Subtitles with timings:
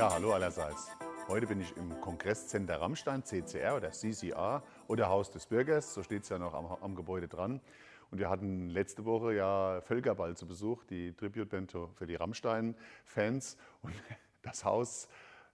[0.00, 0.90] Ja, hallo allerseits.
[1.28, 6.22] Heute bin ich im Kongresscenter Rammstein, CCR oder CCR oder Haus des Bürgers, so steht
[6.22, 7.60] es ja noch am, am, Gebäude dran.
[8.10, 13.58] Und wir hatten letzte Woche ja Völkerball zu Besuch, die Tribute-Band für die Rammstein-Fans.
[13.82, 13.92] Und
[14.42, 15.06] das Haus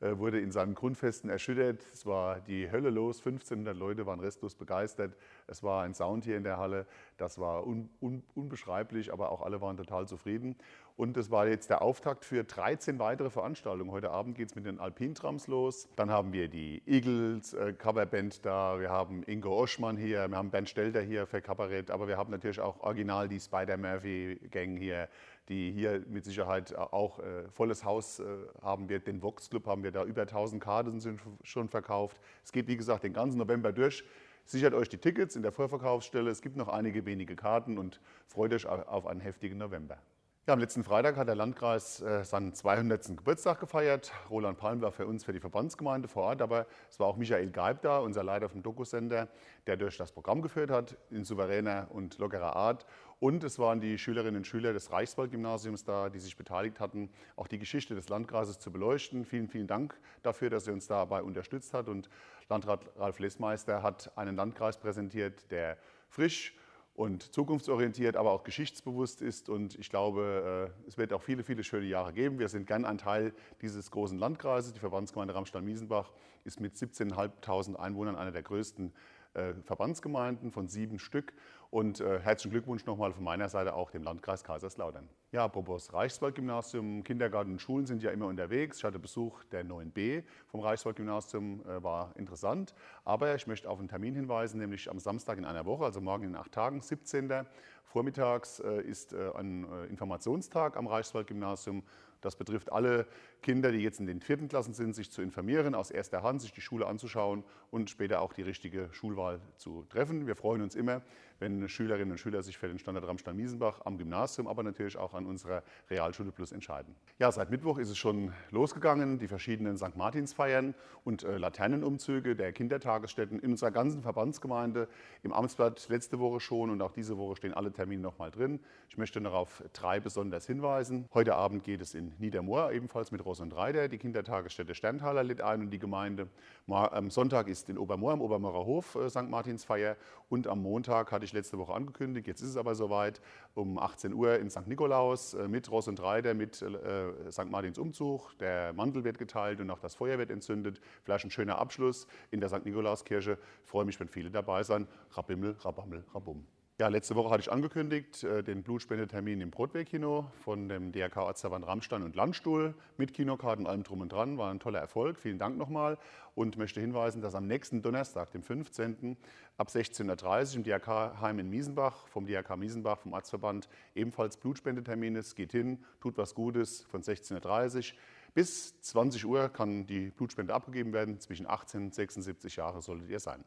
[0.00, 1.80] äh, wurde in seinen Grundfesten erschüttert.
[1.92, 5.16] Es war die Hölle los, 1500 Leute waren restlos begeistert.
[5.46, 6.86] Es war ein Sound hier in der Halle,
[7.16, 10.56] das war un, un, unbeschreiblich, aber auch alle waren total zufrieden.
[10.96, 13.90] Und es war jetzt der Auftakt für 13 weitere Veranstaltungen.
[13.90, 15.88] Heute Abend geht es mit den Alpintrams los.
[15.96, 20.50] Dann haben wir die Eagles äh, Coverband da, wir haben Ingo Oschmann hier, wir haben
[20.50, 25.08] Bernd Stelter hier für Kabarett, aber wir haben natürlich auch original die Spider-Murphy-Gang hier,
[25.48, 28.24] die hier mit Sicherheit auch äh, volles Haus äh,
[28.62, 29.08] haben wird.
[29.08, 32.20] Den Vox Club haben wir da, über 1000 Karten sind schon verkauft.
[32.44, 34.04] Es geht wie gesagt den ganzen November durch.
[34.44, 36.30] Sichert euch die Tickets in der Vorverkaufsstelle.
[36.30, 39.98] Es gibt noch einige wenige Karten und freut euch auf einen heftigen November.
[40.46, 43.16] Ja, am letzten Freitag hat der Landkreis äh, seinen 200.
[43.16, 44.12] Geburtstag gefeiert.
[44.28, 47.50] Roland Palm war für uns für die Verbandsgemeinde vor Ort, aber es war auch Michael
[47.50, 49.28] Geib da, unser Leiter vom Dokusender,
[49.66, 52.84] der durch das Programm geführt hat, in souveräner und lockerer Art.
[53.20, 57.48] Und es waren die Schülerinnen und Schüler des Reichswald-Gymnasiums da, die sich beteiligt hatten, auch
[57.48, 59.24] die Geschichte des Landkreises zu beleuchten.
[59.24, 61.88] Vielen, vielen Dank dafür, dass er uns dabei unterstützt hat.
[61.88, 62.10] Und
[62.50, 65.78] Landrat Ralf Lessmeister hat einen Landkreis präsentiert, der
[66.10, 66.54] frisch,
[66.94, 69.48] und zukunftsorientiert, aber auch geschichtsbewusst ist.
[69.48, 72.38] Und ich glaube, äh, es wird auch viele, viele schöne Jahre geben.
[72.38, 74.72] Wir sind gern ein Teil dieses großen Landkreises.
[74.72, 76.12] Die Verbandsgemeinde Ramstein-Miesenbach
[76.44, 78.92] ist mit 17.500 Einwohnern einer der größten
[79.34, 81.32] äh, Verbandsgemeinden von sieben Stück.
[81.70, 85.08] Und äh, herzlichen Glückwunsch nochmal von meiner Seite auch dem Landkreis Kaiserslautern.
[85.34, 88.78] Ja, apropos Reichswald-Gymnasium, Kindergarten und Schulen sind ja immer unterwegs.
[88.78, 92.72] Ich hatte Besuch der 9b vom Reichswald-Gymnasium, äh, war interessant.
[93.04, 96.22] Aber ich möchte auf einen Termin hinweisen, nämlich am Samstag in einer Woche, also morgen
[96.22, 97.46] in acht Tagen, 17.
[97.82, 101.82] Vormittags äh, ist äh, ein Informationstag am Reichswald-Gymnasium
[102.24, 103.06] das betrifft alle
[103.42, 106.52] Kinder, die jetzt in den vierten Klassen sind, sich zu informieren, aus erster Hand sich
[106.52, 110.26] die Schule anzuschauen und später auch die richtige Schulwahl zu treffen.
[110.26, 111.02] Wir freuen uns immer,
[111.40, 115.26] wenn Schülerinnen und Schüler sich für den Standard Ramstein-Miesenbach am Gymnasium, aber natürlich auch an
[115.26, 116.94] unserer Realschule Plus entscheiden.
[117.18, 119.96] Ja, seit Mittwoch ist es schon losgegangen, die verschiedenen St.
[119.96, 120.74] Martinsfeiern
[121.04, 124.88] und äh, Laternenumzüge der Kindertagesstätten in unserer ganzen Verbandsgemeinde.
[125.22, 128.60] Im Amtsblatt letzte Woche schon und auch diese Woche stehen alle Termine nochmal drin.
[128.88, 131.08] Ich möchte noch auf drei besonders hinweisen.
[131.12, 133.88] Heute Abend geht es in Niedermoor, ebenfalls mit Ross und Reiter.
[133.88, 136.28] Die Kindertagesstätte Sterntaler lädt ein und die Gemeinde.
[136.68, 139.28] Am Sonntag ist in Obermoor, am Obermoorer Hof, äh, St.
[139.28, 139.96] Martinsfeier.
[140.28, 143.20] Und am Montag hatte ich letzte Woche angekündigt, jetzt ist es aber soweit,
[143.54, 144.66] um 18 Uhr in St.
[144.66, 147.50] Nikolaus äh, mit Ross und Reiter, mit äh, St.
[147.50, 148.36] Martins Umzug.
[148.38, 150.80] Der Mantel wird geteilt und auch das Feuer wird entzündet.
[151.02, 152.64] Vielleicht ein schöner Abschluss in der St.
[152.64, 153.38] Nikolauskirche.
[153.64, 154.88] Ich freue mich, wenn viele dabei sind.
[155.12, 156.46] Rabimmel, Rabammel, Rabum.
[156.80, 161.64] Ja, letzte Woche hatte ich angekündigt, äh, den Blutspendetermin im Broadway-Kino von dem DRK Ortsverband
[161.64, 164.38] Rammstein und Landstuhl mit Kinokarten, allem drum und dran.
[164.38, 165.20] War ein toller Erfolg.
[165.20, 165.98] Vielen Dank nochmal
[166.34, 169.16] und möchte hinweisen, dass am nächsten Donnerstag, dem 15.
[169.56, 175.36] ab 16.30 Uhr im DRK-Heim in Miesenbach, vom DRK Miesenbach, vom Ortsverband, ebenfalls Blutspendetermin ist.
[175.36, 177.98] Geht hin, tut was Gutes von 16.30 Uhr.
[178.34, 181.20] Bis 20 Uhr kann die Blutspende abgegeben werden.
[181.20, 183.44] Zwischen 18 und 76 Jahre solltet ihr sein.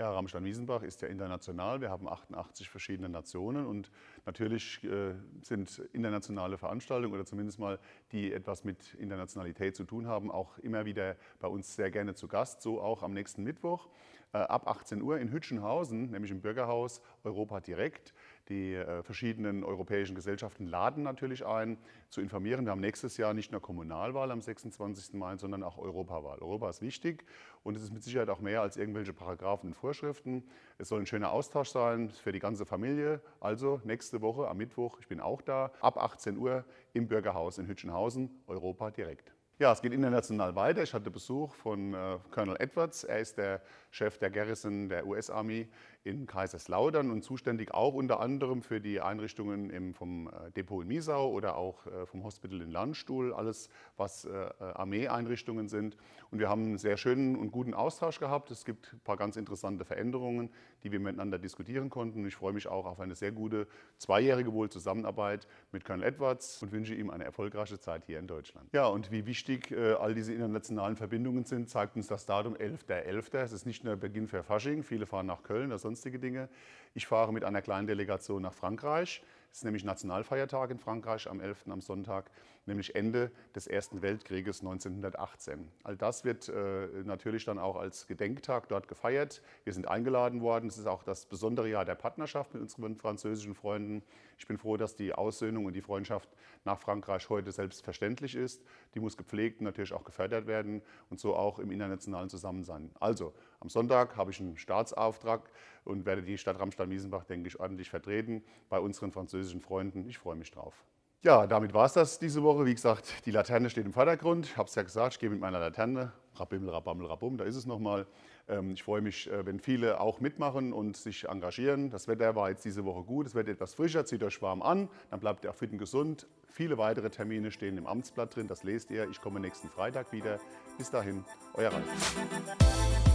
[0.00, 1.82] Ja, Rammstein-Wiesenbach ist ja international.
[1.82, 3.90] Wir haben 88 verschiedene Nationen und
[4.24, 5.12] natürlich äh,
[5.42, 7.78] sind internationale Veranstaltungen oder zumindest mal
[8.10, 12.28] die etwas mit Internationalität zu tun haben, auch immer wieder bei uns sehr gerne zu
[12.28, 12.62] Gast.
[12.62, 13.90] So auch am nächsten Mittwoch
[14.32, 18.14] äh, ab 18 Uhr in Hütchenhausen, nämlich im Bürgerhaus Europa Direkt.
[18.50, 21.78] Die äh, verschiedenen europäischen Gesellschaften laden natürlich ein,
[22.08, 22.64] zu informieren.
[22.64, 25.14] Wir haben nächstes Jahr nicht nur Kommunalwahl am 26.
[25.14, 26.40] Mai, sondern auch Europawahl.
[26.40, 27.24] Europa ist wichtig
[27.62, 30.42] und es ist mit Sicherheit auch mehr als irgendwelche Paragraphen und Vorschriften.
[30.78, 33.22] Es soll ein schöner Austausch sein für die ganze Familie.
[33.38, 37.68] Also nächste Woche am Mittwoch, ich bin auch da, ab 18 Uhr im Bürgerhaus in
[37.68, 39.32] Hütchenhausen, Europa direkt.
[39.60, 40.82] Ja, es geht international weiter.
[40.82, 43.04] Ich hatte Besuch von äh, Colonel Edwards.
[43.04, 43.60] Er ist der
[43.90, 45.68] Chef der Garrison der US-Army
[46.02, 50.88] in Kaiserslautern und zuständig auch unter anderem für die Einrichtungen im, vom äh, Depot in
[50.88, 53.68] Miesau oder auch äh, vom Hospital in Landstuhl, alles
[53.98, 55.98] was äh, Armeeeinrichtungen sind.
[56.30, 58.50] Und wir haben einen sehr schönen und guten Austausch gehabt.
[58.50, 60.48] Es gibt ein paar ganz interessante Veränderungen,
[60.84, 62.26] die wir miteinander diskutieren konnten.
[62.26, 63.66] Ich freue mich auch auf eine sehr gute
[63.98, 68.70] zweijährige wohl Zusammenarbeit mit Colonel Edwards und wünsche ihm eine erfolgreiche Zeit hier in Deutschland.
[68.72, 69.49] Ja, und wie wichtig
[69.98, 73.06] all diese internationalen Verbindungen sind, zeigt uns das Datum 11.11.
[73.06, 73.38] .11.
[73.38, 76.48] Es ist nicht nur Beginn für Fasching, viele fahren nach Köln, das sonstige Dinge.
[76.94, 79.22] Ich fahre mit einer kleinen Delegation nach Frankreich.
[79.52, 81.66] Es ist nämlich Nationalfeiertag in Frankreich am 11.
[81.70, 82.30] am Sonntag,
[82.66, 85.68] nämlich Ende des Ersten Weltkrieges 1918.
[85.82, 89.42] All das wird äh, natürlich dann auch als Gedenktag dort gefeiert.
[89.64, 90.68] Wir sind eingeladen worden.
[90.68, 94.04] Es ist auch das besondere Jahr der Partnerschaft mit unseren französischen Freunden.
[94.38, 96.28] Ich bin froh, dass die Aussöhnung und die Freundschaft
[96.64, 98.62] nach Frankreich heute selbstverständlich ist.
[98.94, 100.80] Die muss gepflegt und natürlich auch gefördert werden
[101.10, 102.92] und so auch im internationalen Zusammensein.
[103.00, 105.50] Also am Sonntag habe ich einen Staatsauftrag
[105.90, 110.08] und werde die Stadt Ramstein-Miesenbach, denke ich, ordentlich vertreten bei unseren französischen Freunden.
[110.08, 110.84] Ich freue mich drauf.
[111.22, 112.64] Ja, damit war es das diese Woche.
[112.64, 114.46] Wie gesagt, die Laterne steht im Vordergrund.
[114.46, 116.12] Ich habe es ja gesagt, ich gehe mit meiner Laterne.
[116.36, 118.06] Rabimmel, rabammel, rabum, da ist es nochmal.
[118.48, 121.90] Ähm, ich freue mich, äh, wenn viele auch mitmachen und sich engagieren.
[121.90, 124.88] Das Wetter war jetzt diese Woche gut, es wird etwas frischer, zieht euch warm an,
[125.10, 126.26] dann bleibt ihr auch fit und gesund.
[126.48, 129.10] Viele weitere Termine stehen im Amtsblatt drin, das lest ihr.
[129.10, 130.40] Ich komme nächsten Freitag wieder.
[130.78, 133.09] Bis dahin, euer Ralf.